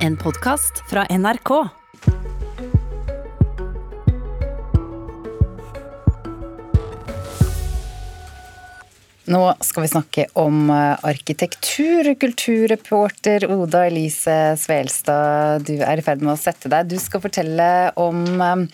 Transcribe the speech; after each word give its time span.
En 0.00 0.14
podkast 0.16 0.78
fra 0.88 1.02
NRK. 1.12 1.50
Nå 9.30 9.40
skal 9.60 9.84
vi 9.84 9.90
snakke 9.92 10.24
om 10.40 10.70
eh, 10.72 11.04
arkitektur. 11.04 12.08
Kulturreporter 12.16 13.44
Oda 13.52 13.84
Elise 13.90 14.38
Svelstad, 14.56 15.68
du 15.68 15.84
er 15.84 16.00
i 16.00 16.06
ferd 16.06 16.24
med 16.24 16.32
å 16.32 16.40
sette 16.40 16.72
deg. 16.72 16.88
Du 16.88 16.96
skal 16.96 17.20
fortelle 17.20 17.68
om 18.00 18.24
eh, 18.40 18.64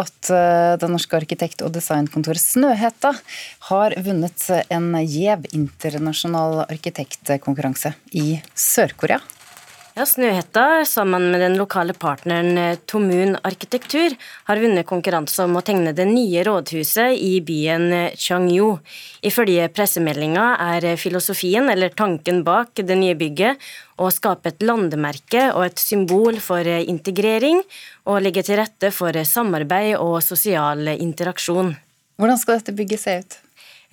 at 0.00 0.32
eh, 0.32 0.72
det 0.80 0.90
norske 0.90 1.20
arkitekt- 1.20 1.60
og 1.60 1.76
designkontoret 1.76 2.40
Snøhetta 2.40 3.12
har 3.68 4.00
vunnet 4.08 4.48
en 4.72 4.90
gjev 5.04 5.44
internasjonal 5.52 6.64
arkitektkonkurranse 6.70 7.92
i 8.16 8.40
Sør-Korea. 8.56 9.20
Ja, 9.94 10.02
Snøhetta, 10.10 10.82
sammen 10.90 11.28
med 11.30 11.38
den 11.38 11.52
lokale 11.54 11.94
partneren 11.94 12.56
eh, 12.58 12.78
Tomun 12.90 13.36
Arkitektur, 13.46 14.16
har 14.48 14.58
vunnet 14.58 14.88
konkurranse 14.88 15.44
om 15.46 15.54
å 15.54 15.62
tegne 15.62 15.92
det 15.94 16.08
nye 16.08 16.42
rådhuset 16.48 17.14
i 17.14 17.36
byen 17.46 17.84
eh, 17.94 18.16
Changyu. 18.18 18.72
Ifølge 19.22 19.68
pressemeldinga 19.70 20.48
er 20.64 20.88
eh, 20.90 20.98
filosofien, 20.98 21.70
eller 21.70 21.94
tanken 21.94 22.42
bak 22.42 22.82
det 22.82 22.98
nye 22.98 23.14
bygget, 23.14 23.62
å 24.02 24.10
skape 24.10 24.50
et 24.50 24.66
landemerke 24.66 25.46
og 25.52 25.68
et 25.68 25.78
symbol 25.78 26.42
for 26.42 26.66
integrering, 26.66 27.62
og 28.10 28.18
legge 28.26 28.42
til 28.50 28.58
rette 28.64 28.90
for 28.90 29.14
samarbeid 29.14 29.94
og 30.00 30.18
sosial 30.26 30.90
interaksjon. 30.96 31.70
Hvordan 32.18 32.42
skal 32.42 32.58
dette 32.58 32.74
bygget 32.74 33.06
se 33.06 33.20
ut? 33.22 33.43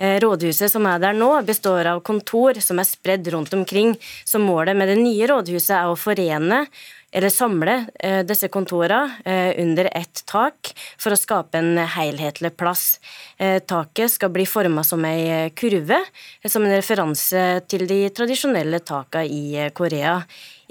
Eh, 0.02 0.18
rådhuset 0.20 0.72
som 0.72 0.88
er 0.90 1.02
der 1.02 1.14
nå, 1.14 1.30
består 1.46 1.86
av 1.92 2.00
kontor 2.02 2.58
som 2.64 2.80
er 2.82 2.88
spredd 2.90 3.28
rundt 3.36 3.54
omkring, 3.54 3.94
så 4.26 4.42
målet 4.42 4.74
med 4.78 4.90
det 4.90 4.98
nye 4.98 5.28
rådhuset 5.30 5.76
er 5.78 5.92
å 5.92 6.00
forene 6.00 6.64
eller 7.12 7.30
samle 7.30 7.76
eh, 8.00 8.22
disse 8.26 8.48
kontorene 8.50 9.20
eh, 9.28 9.52
under 9.62 9.92
ett 9.92 10.24
tak 10.26 10.72
for 10.98 11.14
å 11.14 11.20
skape 11.20 11.60
en 11.60 11.78
helhetlig 11.98 12.54
plass. 12.58 12.96
Taket 13.42 14.14
skal 14.14 14.32
bli 14.34 14.46
forma 14.46 14.84
som 14.86 15.06
ei 15.06 15.50
kurve, 15.58 15.98
som 16.46 16.66
en 16.66 16.76
referanse 16.76 17.44
til 17.70 17.88
de 17.90 18.04
tradisjonelle 18.16 18.82
takene 18.86 19.26
i 19.28 19.70
Korea. 19.76 20.20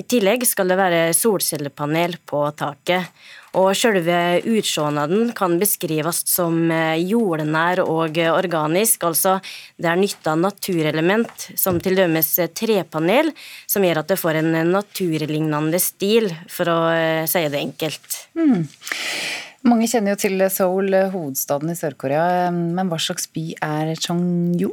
I 0.00 0.04
tillegg 0.08 0.46
skal 0.48 0.70
det 0.70 0.78
være 0.80 1.00
solcellepanel 1.16 2.16
på 2.28 2.40
taket. 2.56 3.10
Og 3.58 3.72
selve 3.74 4.38
utsjånaden 4.46 5.32
kan 5.36 5.56
beskrives 5.60 6.22
som 6.30 6.70
eh, 6.70 7.02
jordnær 7.02 7.82
og 7.82 8.20
organisk, 8.30 9.02
altså 9.08 9.40
det 9.74 9.90
er 9.90 9.98
nytta 9.98 10.36
naturelement, 10.38 11.48
som 11.58 11.80
til 11.82 11.98
dømes 11.98 12.30
trepanel, 12.54 13.32
som 13.66 13.84
gjør 13.84 14.04
at 14.04 14.12
det 14.12 14.20
får 14.22 14.38
en 14.38 14.54
naturlignende 14.70 15.82
stil, 15.82 16.30
for 16.48 16.70
å 16.70 16.78
eh, 16.94 17.26
si 17.28 17.42
det 17.50 17.60
enkelt. 17.60 18.20
Mm. 18.38 18.68
Mange 19.66 19.90
kjenner 19.90 20.14
jo 20.14 20.22
til 20.22 20.46
Seoul, 20.48 20.94
hovedstaden 21.12 21.74
i 21.74 21.76
Sør-Korea, 21.76 22.48
men 22.54 22.88
hva 22.88 23.02
slags 23.02 23.26
by 23.34 23.50
er 23.66 23.92
Changju? 23.98 24.70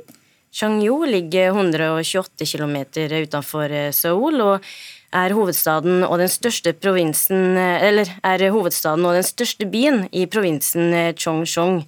Changju 0.58 1.06
ligger 1.06 1.54
128 1.54 2.50
km 2.50 2.78
utenfor 3.22 3.72
eh, 3.72 3.92
Seoul. 3.94 4.42
og 4.42 4.70
er 5.18 5.32
hovedstaden 5.32 6.04
og 6.04 6.18
den 6.20 6.28
største 6.28 6.74
provinsen 6.76 7.56
Eller 7.56 8.10
er 8.28 8.50
hovedstaden 8.52 9.06
og 9.08 9.16
den 9.16 9.24
største 9.24 9.66
byen 9.70 10.04
i 10.12 10.26
provinsen 10.28 10.92
Chongchong. 11.16 11.86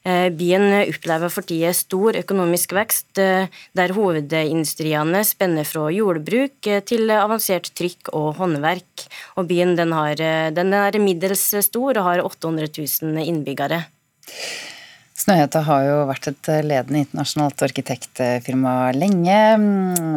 Eh, 0.00 0.30
byen 0.32 0.70
opplever 0.86 1.28
for 1.28 1.44
tida 1.44 1.74
stor 1.76 2.16
økonomisk 2.16 2.72
vekst, 2.72 3.18
eh, 3.20 3.52
der 3.76 3.92
hovedindustriene 3.92 5.20
spenner 5.28 5.68
fra 5.68 5.90
jordbruk 5.92 6.66
eh, 6.72 6.80
til 6.80 7.12
avansert 7.12 7.68
trykk 7.76 8.08
og 8.16 8.40
håndverk. 8.40 9.04
Og 9.36 9.48
byen 9.50 9.76
den, 9.76 9.92
har, 9.92 10.16
den 10.56 10.72
er 10.72 10.96
middels 10.98 11.44
stor 11.66 11.98
og 11.98 12.04
har 12.06 12.24
800 12.24 12.72
000 12.80 13.28
innbyggere. 13.28 13.84
Snøhetta 15.30 15.60
har 15.62 15.84
jo 15.86 15.98
vært 16.08 16.24
et 16.26 16.48
ledende 16.66 17.04
internasjonalt 17.04 17.62
arkitektfirma 17.62 18.72
lenge. 18.98 19.36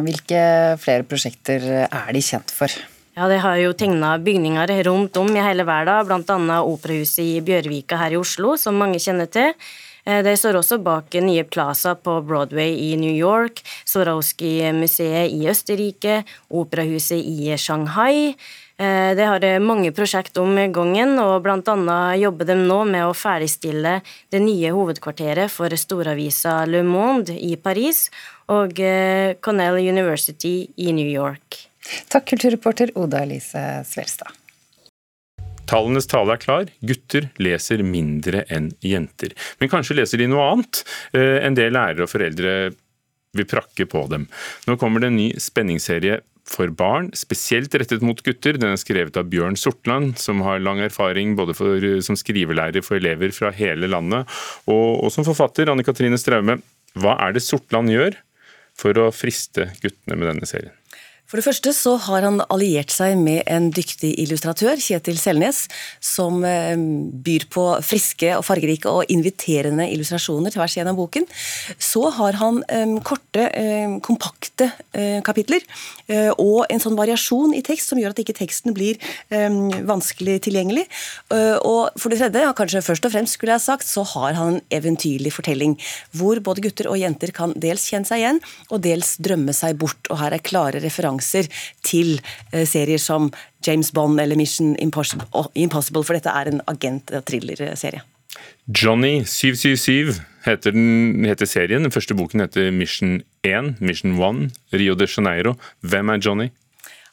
Hvilke 0.08 0.40
flere 0.82 1.06
prosjekter 1.06 1.62
er 1.86 2.10
de 2.10 2.22
kjent 2.24 2.50
for? 2.50 2.74
Ja, 3.14 3.28
De 3.30 3.36
har 3.38 3.60
jo 3.62 3.70
tegna 3.78 4.16
bygninger 4.18 4.72
rundt 4.88 5.14
om 5.20 5.30
i 5.30 5.44
hele 5.44 5.62
verden, 5.62 6.02
bl.a. 6.26 6.58
operahuset 6.66 7.22
i 7.22 7.38
Bjørvika 7.46 8.00
her 8.00 8.16
i 8.16 8.18
Oslo, 8.18 8.56
som 8.58 8.74
mange 8.74 8.98
kjenner 8.98 9.30
til. 9.30 9.54
Eh, 10.02 10.18
de 10.26 10.34
står 10.34 10.58
også 10.58 10.80
bak 10.82 11.14
nye 11.22 11.46
Plaza 11.46 11.94
på 11.94 12.18
Broadway 12.26 12.74
i 12.74 12.96
New 12.98 13.14
York, 13.14 13.62
Swarovski-museet 13.86 15.30
i 15.30 15.46
Østerrike, 15.46 16.24
operahuset 16.50 17.22
i 17.22 17.54
Shanghai. 17.54 18.34
Eh, 18.76 19.10
det 19.14 19.26
har 19.30 19.44
mange 19.62 19.92
prosjekt 19.94 20.36
om 20.42 20.56
gangen, 20.74 21.14
og 21.22 21.44
bl.a. 21.44 21.98
jobber 22.18 22.48
de 22.48 22.56
nå 22.58 22.80
med 22.88 23.06
å 23.06 23.14
ferdigstille 23.14 24.00
det 24.34 24.40
nye 24.42 24.72
hovedkvarteret 24.74 25.52
for 25.52 25.70
storavisa 25.78 26.64
Le 26.66 26.82
Monde 26.86 27.36
i 27.38 27.54
Paris 27.54 28.08
og 28.50 28.74
Connell 28.74 29.38
Cornell 29.40 29.78
University 29.78 30.66
i 30.76 30.92
New 30.92 31.08
York. 31.08 31.60
Takk, 32.10 32.26
kulturreporter 32.32 32.90
Oda 32.98 33.22
Elise 33.22 33.84
Svelstad. 33.86 34.32
Tallenes 35.64 36.08
tale 36.10 36.34
er 36.34 36.42
klar. 36.42 36.68
Gutter 36.84 37.30
leser 37.40 37.80
mindre 37.86 38.42
enn 38.52 38.72
jenter. 38.84 39.32
Men 39.60 39.70
kanskje 39.72 39.96
leser 39.96 40.20
de 40.20 40.28
noe 40.28 40.44
annet? 40.50 40.82
enn 41.14 41.56
det 41.56 41.70
lærere 41.72 42.04
og 42.04 42.12
foreldre 42.12 42.54
vil 43.34 43.48
prakke 43.48 43.86
på 43.90 44.04
dem. 44.10 44.26
Nå 44.68 44.76
kommer 44.80 45.02
det 45.02 45.10
en 45.10 45.18
ny 45.18 45.28
spenningsserie 45.40 46.20
for 46.48 46.70
barn, 46.76 47.08
spesielt 47.16 47.74
rettet 47.74 48.04
mot 48.04 48.20
gutter. 48.24 48.58
Den 48.60 48.74
er 48.74 48.80
skrevet 48.80 49.16
av 49.20 49.30
Bjørn 49.32 49.56
Sortland, 49.58 50.14
som 50.20 50.42
har 50.44 50.62
lang 50.62 50.82
erfaring 50.84 51.34
både 51.38 51.56
for, 51.56 51.88
som 52.04 52.18
skrivelærer 52.20 52.84
for 52.84 53.00
elever 53.00 53.32
fra 53.34 53.52
hele 53.56 53.88
landet, 53.90 54.28
og, 54.68 55.04
og 55.04 55.10
som 55.14 55.26
forfatter. 55.26 55.72
Anne 55.72 55.86
Katrine 55.86 56.20
Straume, 56.20 56.60
hva 57.00 57.16
er 57.26 57.34
det 57.34 57.44
Sortland 57.44 57.92
gjør 57.92 58.18
for 58.78 58.98
å 59.00 59.10
friste 59.14 59.70
guttene 59.80 60.18
med 60.20 60.30
denne 60.32 60.48
serien? 60.50 60.74
For 61.24 61.40
det 61.40 61.46
første 61.46 61.72
så 61.72 61.94
har 62.04 62.24
han 62.26 62.42
alliert 62.52 62.92
seg 62.92 63.16
med 63.16 63.46
en 63.50 63.70
dyktig 63.72 64.10
illustratør, 64.20 64.76
Kjetil 64.76 65.16
Selnes, 65.16 65.62
som 66.04 66.42
eh, 66.44 66.76
byr 66.76 67.46
på 67.50 67.64
friske 67.82 68.28
og 68.36 68.44
fargerike 68.44 68.92
og 68.92 69.08
inviterende 69.12 69.86
illustrasjoner 69.94 70.52
tvers 70.52 70.76
gjennom 70.76 70.98
boken. 70.98 71.24
Så 71.80 72.04
har 72.18 72.36
han 72.42 72.60
um, 72.60 72.92
korte, 73.04 73.46
um, 73.56 73.96
kompakte 74.04 74.68
kapitler 75.24 75.64
og 76.38 76.68
en 76.70 76.80
sånn 76.82 76.96
variasjon 76.96 77.54
i 77.56 77.62
tekst 77.64 77.90
som 77.90 77.98
gjør 77.98 78.12
at 78.12 78.20
ikke 78.22 78.36
teksten 78.36 78.74
blir 78.76 79.00
vanskelig 79.88 80.36
tilgjengelig. 80.46 80.84
Og 81.66 81.96
for 82.00 82.12
det 82.12 82.20
tredje, 82.20 82.44
kanskje 82.58 82.82
først 82.84 83.08
og 83.08 83.14
fremst 83.14 83.36
skulle 83.38 83.56
jeg 83.56 83.64
sagt, 83.64 83.88
så 83.88 84.04
har 84.12 84.36
han 84.38 84.54
en 84.54 84.60
eventyrlig 84.74 85.32
fortelling 85.34 85.74
hvor 86.16 86.40
både 86.44 86.64
gutter 86.66 86.88
og 86.92 87.00
jenter 87.00 87.32
kan 87.36 87.54
dels 87.58 87.88
kjenne 87.90 88.08
seg 88.08 88.22
igjen 88.22 88.40
og 88.68 88.84
dels 88.86 89.16
drømme 89.24 89.56
seg 89.56 89.78
bort. 89.80 90.12
Og 90.12 90.20
her 90.22 90.36
er 90.36 90.44
klare 90.44 90.82
referanser 90.84 91.13
referanser 91.14 91.48
til 91.82 92.20
eh, 92.52 92.66
serier 92.66 92.98
som 92.98 93.32
James 93.66 93.90
Bond 93.92 94.20
eller 94.20 94.36
Mission 94.36 94.76
Impossible, 94.78 95.26
Impossible 95.54 96.04
for 96.04 96.14
dette 96.14 96.30
er 96.30 96.50
en 96.50 96.60
agent-thriller-serie. 96.66 98.02
Johnny 98.68 99.24
777 99.24 100.20
heter, 100.44 100.72
den, 100.72 101.24
heter 101.24 101.46
serien. 101.46 101.84
Den 101.84 101.92
første 101.92 102.14
boken 102.14 102.40
heter 102.40 102.70
Mission 102.70 103.22
1, 103.44 103.80
Mission 103.80 104.16
1, 104.18 104.50
Rio 104.72 104.94
de 104.94 105.06
Janeiro. 105.06 105.54
Hvem 105.80 106.08
er 106.08 106.20
Johnny? 106.24 106.50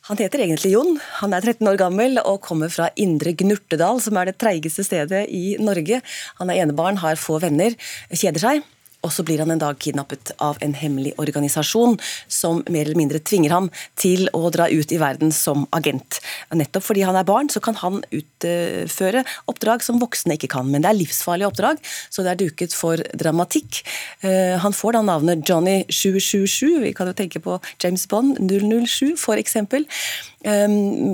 Han 0.10 0.18
heter 0.18 0.42
egentlig 0.42 0.74
Jon. 0.74 0.98
Han 1.22 1.34
er 1.34 1.42
13 1.46 1.68
år 1.68 1.78
gammel 1.78 2.18
og 2.26 2.42
kommer 2.42 2.72
fra 2.74 2.90
Indre 2.98 3.36
Gnurtedal, 3.38 4.02
som 4.02 4.18
er 4.18 4.32
det 4.32 4.40
treigeste 4.42 4.84
stedet 4.84 5.28
i 5.30 5.58
Norge. 5.62 6.02
Han 6.40 6.50
er 6.50 6.64
enebarn, 6.64 6.98
har 7.04 7.20
få 7.22 7.38
venner, 7.44 7.78
kjeder 8.10 8.42
seg. 8.42 8.64
Og 9.02 9.14
så 9.14 9.26
blir 9.26 9.42
han 9.42 9.52
en 9.54 9.62
dag 9.62 9.80
kidnappet 9.82 10.34
av 10.44 10.60
en 10.62 10.74
hemmelig 10.78 11.14
organisasjon 11.22 11.98
som 12.30 12.62
mer 12.70 12.86
eller 12.86 13.00
mindre 13.00 13.22
tvinger 13.26 13.54
ham 13.54 13.70
til 14.00 14.28
å 14.38 14.50
dra 14.54 14.68
ut 14.70 14.94
i 14.94 15.00
verden 15.02 15.34
som 15.34 15.66
agent. 15.76 16.20
Nettopp 16.54 16.86
fordi 16.86 17.06
han 17.08 17.18
er 17.18 17.28
barn, 17.28 17.50
så 17.50 17.62
kan 17.64 17.78
han 17.82 18.02
utføre 18.14 19.24
oppdrag 19.50 19.86
som 19.86 20.02
voksne 20.02 20.38
ikke 20.38 20.52
kan. 20.54 20.70
Men 20.70 20.86
det 20.86 20.92
er 20.92 21.00
livsfarlige 21.00 21.50
oppdrag, 21.50 21.82
så 22.14 22.26
det 22.26 22.34
er 22.34 22.42
duket 22.44 22.76
for 22.78 23.02
dramatikk. 23.18 23.82
Eh, 24.22 24.58
han 24.62 24.76
får 24.76 24.98
da 24.98 25.04
navnet 25.08 25.46
Johnny 25.48 25.82
777. 25.90 26.82
Vi 26.86 26.94
kan 26.98 27.10
jo 27.10 27.18
tenke 27.18 27.42
på 27.42 27.58
James 27.82 28.06
Bond 28.12 28.38
007 28.42 29.16
f.eks. 29.18 29.40
eksempel. 29.42 29.88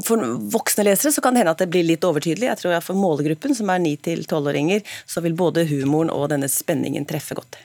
for 0.07 0.21
voksne 0.53 0.85
lesere 0.87 1.11
så 1.11 1.21
kan 1.21 1.33
det 1.33 1.41
hende 1.41 1.51
at 1.55 1.63
det 1.63 1.69
blir 1.71 1.83
litt 1.87 2.03
overtydelig. 2.03 2.47
Jeg 2.47 2.59
tror 2.61 2.73
jeg 2.73 2.83
For 2.83 2.95
målgruppen, 2.95 3.55
som 3.55 3.69
er 3.69 3.79
9-12-åringer, 3.83 4.83
så 5.05 5.21
vil 5.21 5.35
både 5.35 5.67
humoren 5.67 6.11
og 6.13 6.29
denne 6.31 6.47
spenningen 6.51 7.07
treffe 7.07 7.35
godt. 7.35 7.57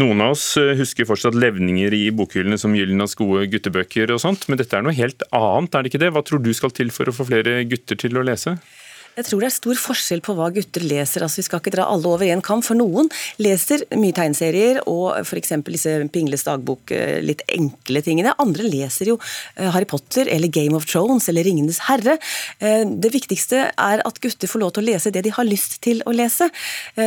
Noen 0.00 0.22
av 0.24 0.34
oss 0.34 0.44
eh, 0.60 0.74
husker 0.78 1.08
fortsatt 1.08 1.36
levninger 1.36 1.92
i 1.96 2.04
bokhyllene 2.16 2.58
som 2.60 2.76
Gyllenas 2.76 3.16
gode 3.18 3.44
guttebøker 3.52 4.14
og 4.14 4.22
sånt, 4.22 4.46
men 4.48 4.60
dette 4.60 4.78
er 4.78 4.86
noe 4.86 4.96
helt 4.96 5.24
annet, 5.36 5.74
er 5.74 5.84
det 5.84 5.92
ikke 5.92 6.04
det? 6.04 6.12
Hva 6.14 6.24
tror 6.26 6.40
du 6.44 6.52
skal 6.56 6.72
til 6.72 6.92
for 6.94 7.10
å 7.10 7.16
få 7.16 7.28
flere 7.28 7.60
gutter 7.68 7.98
til 8.00 8.16
å 8.16 8.24
lese? 8.26 8.56
Jeg 9.12 9.26
tror 9.26 9.42
det 9.42 9.48
er 9.50 9.52
stor 9.52 9.76
forskjell 9.76 10.22
på 10.24 10.32
hva 10.38 10.46
gutter 10.54 10.84
leser. 10.88 11.20
altså 11.24 11.42
Vi 11.42 11.44
skal 11.44 11.60
ikke 11.60 11.74
dra 11.74 11.84
alle 11.92 12.08
over 12.08 12.24
én 12.24 12.40
kam, 12.44 12.62
for 12.64 12.78
noen 12.78 13.10
leser 13.42 13.84
mye 14.00 14.14
tegneserier 14.16 14.78
og 14.88 15.18
f.eks. 15.20 15.52
disse 15.66 15.92
Pingles 16.14 16.46
dagbok, 16.46 16.94
eh, 16.96 17.18
litt 17.20 17.42
enkle 17.52 18.00
tingene. 18.04 18.32
Andre 18.40 18.64
leser 18.64 19.10
jo 19.12 19.18
eh, 19.20 19.68
Harry 19.74 19.84
Potter 19.90 20.30
eller 20.32 20.48
Game 20.48 20.78
of 20.78 20.86
Thrones 20.88 21.28
eller 21.28 21.44
Ringenes 21.44 21.82
herre. 21.90 22.16
Eh, 22.58 22.86
det 22.88 23.10
viktigste 23.12 23.66
er 23.68 24.00
at 24.00 24.20
gutter 24.24 24.48
får 24.48 24.62
lov 24.64 24.72
til 24.72 24.86
å 24.86 24.88
lese 24.88 25.12
det 25.12 25.24
de 25.26 25.34
har 25.36 25.48
lyst 25.48 25.82
til 25.84 26.00
å 26.08 26.16
lese. 26.16 26.48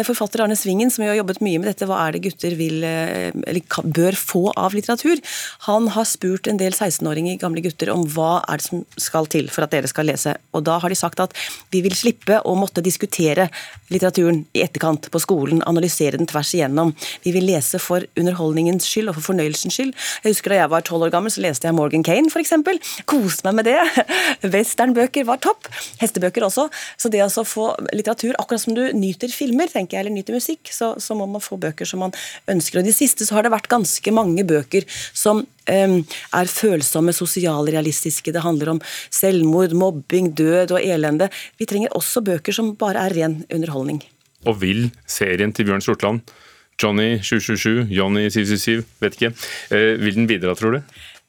Forfatter 0.05 0.43
Arne 0.43 0.57
Svingen, 0.59 0.91
som 0.93 1.03
jo 1.03 1.09
har 1.09 1.19
jobbet 1.23 1.41
mye 1.45 1.57
med 1.61 1.71
dette, 1.71 1.87
hva 1.89 2.03
er 2.05 2.15
det 2.15 2.23
gutter 2.27 2.53
vil, 2.59 2.85
eller 2.85 3.81
bør 3.81 4.17
få 4.19 4.43
av 4.53 4.77
litteratur? 4.77 5.21
Han 5.65 5.89
har 5.95 6.05
spurt 6.09 6.49
en 6.51 6.61
del 6.61 6.75
16-åringer, 6.75 7.39
gamle 7.41 7.65
gutter, 7.65 7.89
om 7.93 8.05
hva 8.13 8.43
er 8.45 8.61
det 8.61 8.67
som 8.67 8.85
skal 9.01 9.29
til 9.31 9.49
for 9.53 9.65
at 9.65 9.73
dere 9.73 9.89
skal 9.89 10.09
lese. 10.09 10.35
Og 10.53 10.65
da 10.67 10.77
har 10.83 10.93
de 10.93 10.99
sagt 10.99 11.23
at 11.23 11.33
vi 11.73 11.81
vil 11.85 11.94
slippe 11.97 12.39
å 12.45 12.55
måtte 12.57 12.83
diskutere 12.85 13.47
litteraturen 13.93 14.43
i 14.55 14.63
etterkant 14.65 15.09
på 15.11 15.21
skolen, 15.21 15.63
analysere 15.67 16.19
den 16.19 16.29
tvers 16.29 16.53
igjennom. 16.57 16.93
Vi 17.23 17.33
vil 17.35 17.47
lese 17.47 17.79
for 17.81 18.05
underholdningens 18.19 18.87
skyld 18.89 19.11
og 19.11 19.19
for 19.19 19.31
fornøyelsens 19.31 19.77
skyld. 19.77 19.93
Jeg 20.23 20.35
husker 20.35 20.55
Da 20.55 20.59
jeg 20.61 20.71
var 20.71 20.85
tolv 20.85 21.07
år 21.07 21.13
gammel, 21.13 21.33
så 21.33 21.43
leste 21.43 21.67
jeg 21.67 21.75
Morgan 21.77 22.05
Kane 22.05 22.31
f.eks. 22.31 22.53
Koste 23.09 23.47
meg 23.47 23.59
med 23.59 23.69
det. 23.69 24.05
Westernbøker 24.55 25.27
var 25.27 25.41
topp. 25.43 25.69
Hestebøker 26.01 26.45
også. 26.47 26.67
Så 26.97 27.11
det 27.13 27.23
å 27.25 27.45
få 27.47 27.71
litteratur, 27.91 28.35
akkurat 28.39 28.63
som 28.63 28.77
du 28.77 28.83
nyter 28.95 29.31
filmer, 29.33 29.71
tenker 29.71 29.97
jeg, 29.97 30.05
eller 30.05 30.15
nyter 30.15 30.37
musikk, 30.37 30.71
så, 30.71 30.93
så 31.01 31.17
må 31.17 31.27
man 31.29 31.43
få 31.43 31.59
bøker 31.61 31.89
som 31.89 32.05
man 32.05 32.15
ønsker. 32.51 32.79
Og 32.79 32.85
I 32.85 32.91
det 32.91 32.97
siste 32.97 33.27
så 33.27 33.37
har 33.37 33.45
det 33.45 33.53
vært 33.53 33.71
ganske 33.71 34.15
mange 34.15 34.45
bøker 34.47 34.87
som 35.13 35.43
er 35.67 36.51
følsomme, 36.51 37.13
sosialrealistiske. 37.15 38.33
Det 38.33 38.43
handler 38.43 38.75
om 38.75 38.81
selvmord, 39.09 39.73
mobbing, 39.73 40.31
død 40.37 40.75
og 40.77 40.81
elende. 40.83 41.29
Vi 41.59 41.65
trenger 41.69 41.95
også 41.97 42.23
bøker 42.25 42.55
som 42.55 42.75
bare 42.79 43.07
er 43.07 43.15
ren 43.15 43.43
underholdning. 43.53 44.03
Og 44.45 44.59
vil 44.61 44.91
serien 45.09 45.53
til 45.53 45.65
Bjørn 45.65 45.81
Sortland, 45.81 46.21
Johnny 46.81 47.21
777, 47.23 47.87
Johnny 47.95 48.27
777, 48.29 48.83
vet 48.99 49.15
ikke, 49.15 49.31
eh, 49.71 49.95
vil 50.01 50.15
den 50.15 50.27
bidra, 50.27 50.53
tror 50.55 50.75
du? 50.75 50.81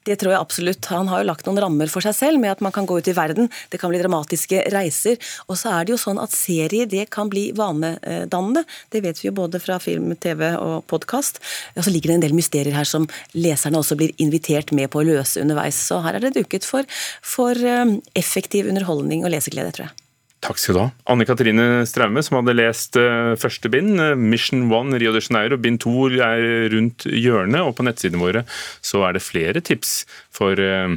Det 0.07 0.15
tror 0.21 0.33
jeg 0.33 0.39
absolutt. 0.39 0.87
Han 0.93 1.09
har 1.11 1.21
jo 1.21 1.27
lagt 1.27 1.47
noen 1.47 1.59
rammer 1.59 1.91
for 1.91 2.05
seg 2.05 2.15
selv 2.15 2.39
med 2.39 2.53
at 2.53 2.63
man 2.63 2.73
kan 2.75 2.87
gå 2.87 2.99
ut 2.99 3.09
i 3.11 3.15
verden, 3.17 3.49
det 3.71 3.81
kan 3.81 3.91
bli 3.91 3.99
dramatiske 3.99 4.63
reiser. 4.71 5.19
Og 5.51 5.59
så 5.59 5.73
er 5.73 5.87
det 5.87 5.95
jo 5.95 5.99
sånn 5.99 6.21
at 6.23 6.35
serier 6.35 6.87
det 6.87 7.09
kan 7.13 7.31
bli 7.31 7.49
vanedannende. 7.57 8.63
Det 8.93 9.03
vet 9.03 9.19
vi 9.19 9.27
jo 9.29 9.35
både 9.35 9.59
fra 9.63 9.81
film, 9.83 10.13
TV 10.15 10.53
og 10.55 10.87
podkast. 10.87 11.41
Og 11.75 11.83
så 11.83 11.93
ligger 11.93 12.13
det 12.13 12.19
en 12.21 12.25
del 12.29 12.37
mysterier 12.37 12.77
her 12.77 12.87
som 12.87 13.09
leserne 13.35 13.81
også 13.81 13.99
blir 13.99 14.15
invitert 14.23 14.71
med 14.71 14.93
på 14.93 15.03
å 15.03 15.07
løse 15.11 15.43
underveis. 15.43 15.79
Så 15.89 15.99
her 16.05 16.17
er 16.17 16.23
det 16.23 16.35
duket 16.39 16.67
for, 16.67 16.87
for 17.25 17.57
eh, 17.59 17.97
effektiv 18.15 18.71
underholdning 18.71 19.27
og 19.27 19.33
leseglede, 19.35 19.75
tror 19.75 19.89
jeg. 19.89 20.06
Takk 20.47 20.61
skal 20.61 20.77
du 20.77 20.79
ha. 20.79 20.87
Anne 21.11 21.25
Katrine 21.27 21.65
Straume, 21.89 22.21
som 22.23 22.39
hadde 22.39 22.55
lest 22.55 22.95
uh, 22.99 23.35
første 23.39 23.71
bind, 23.71 23.99
uh, 23.99 24.13
Mission 24.15 24.69
One 24.71 24.95
Rio 25.01 25.11
de 25.15 25.21
Janeiro. 25.23 25.59
Bind 25.59 25.81
to 25.83 26.07
er 26.07 26.69
rundt 26.71 27.03
hjørnet, 27.03 27.59
og 27.65 27.75
på 27.75 27.83
nettsidene 27.83 28.21
våre 28.21 28.45
så 28.85 29.03
er 29.07 29.17
det 29.17 29.25
flere 29.25 29.63
tips 29.63 29.99
for 30.33 30.55
uh, 30.55 30.95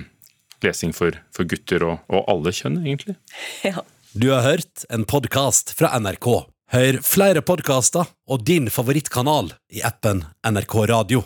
lesing 0.62 0.94
for, 0.94 1.18
for 1.34 1.48
gutter 1.50 1.82
og, 1.86 1.98
og, 2.12 2.22
alle 2.30 2.54
kjønn, 2.54 2.80
egentlig. 2.84 3.18
Ja. 3.66 3.82
Du 4.10 4.32
har 4.32 4.42
hørt 4.42 4.82
en 4.90 5.04
podkast 5.06 5.70
fra 5.78 5.92
NRK. 6.02 6.26
Hør 6.74 6.96
flere 7.06 7.44
podkaster 7.46 8.10
og 8.30 8.42
din 8.46 8.66
favorittkanal 8.70 9.52
i 9.70 9.84
appen 9.86 10.24
NRK 10.42 10.74
Radio. 10.90 11.22